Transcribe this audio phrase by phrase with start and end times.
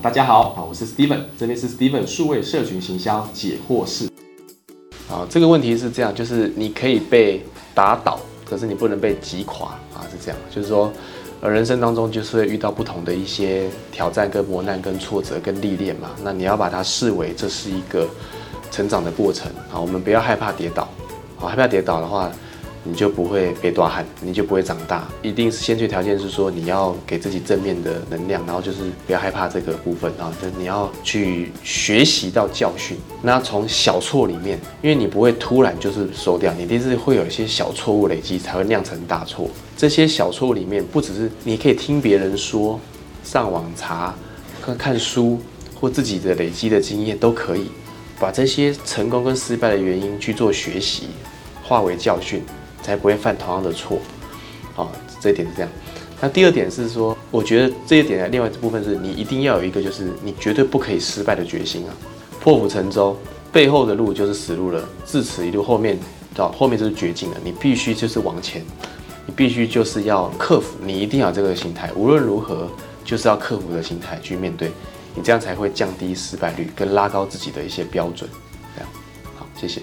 [0.00, 4.08] 大家好，啊，我是 Steven，这边是 Steven 数位社群行销解惑室。
[5.10, 7.42] 啊，这个问题是这样，就是你可以被
[7.74, 10.92] 打倒，可是你不能被击垮啊，是这样，就是说，
[11.40, 18.08] 呃，人生当中就是会遇到不同的一些挑战、跟磨难、跟挫折、跟历练嘛，那你要把它视为这是一个
[18.70, 20.88] 成长的过程啊，我们不要害怕跌倒，
[21.40, 22.30] 啊，害怕跌倒的话。
[22.88, 25.06] 你就不会被大汗，你就不会长大。
[25.20, 30.32] 一定是先决条件是说，你要给自己正面的能量，然后就是不要害怕这个部分啊。
[30.40, 32.96] 就你要去学习到教训。
[33.20, 39.50] 那从小错里面，因为你不会突然就是收掉，你一定是会有一些小错误累积，才会酿成大错。
[39.76, 42.80] 这些小错误里面，不只是你可以听别人说，
[43.22, 44.14] 上网查，
[44.64, 45.38] 看看书，
[45.78, 47.70] 或自己的累积的经验都可以，
[48.18, 51.08] 把这些成功跟失败的原因去做学习，
[51.62, 52.42] 化为教训。
[52.82, 53.98] 才不会犯同样的错，
[54.74, 54.90] 好，
[55.20, 55.70] 这一点是这样。
[56.20, 61.94] 那第二点是说，我觉得这一点的另外一部分是你一定要有一个，就是你绝对不可以失败的决心啊。
[62.40, 63.16] 破釜沉舟，
[63.52, 65.98] 背后的路就是死路了，自此一路后面
[66.34, 67.36] 到后面就是绝境了。
[67.44, 68.64] 你必须就是往前，
[69.26, 72.68] 你必须就是要克服，你一定要这个心态，无论如何
[73.04, 74.72] 就是要克服的心态去面对，
[75.14, 78.28] 你这样才会降低失败率，跟拉高自己的一些标准。
[78.74, 78.90] 这样，
[79.36, 79.82] 好，谢谢。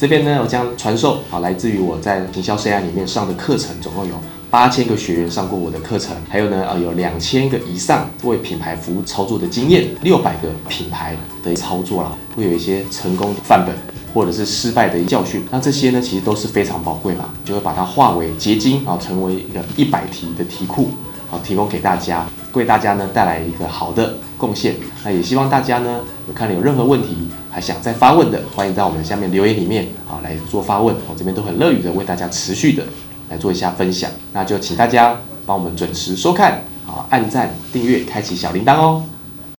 [0.00, 4.14] 这边呢，我将传授啊，来自于我在营销生涯里面上的课程，总共有
[4.48, 13.76] 八千个学员上过我的课程，还有呢，呃，有两千个以上为品牌服务操作的经验，六百个品牌的操作啦，会有一些成功的范本
[14.14, 20.88] 或者是失败的教训，那这些呢，其实都是非常宝贵嘛，就会把它化为结晶啊，成为一个一百题的题库。
[21.30, 24.74] 好，提供给大家，为大家呢带来一个好的贡献。
[25.04, 32.82] 那也希望大家呢有看了有任何问题，还想再发问的，欢迎在我们下面留言里面啊来做发问，我这边都很乐于的为大家持续的
[33.28, 34.10] 来做一下分享。
[34.32, 39.04] 那就请大家帮我们准时收看，啊，按赞、订阅、开启小铃铛哦。